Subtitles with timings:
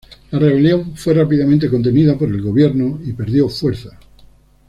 [0.31, 3.99] La rebelión fue rápidamente contenida por el gobierno y perdió fuerza.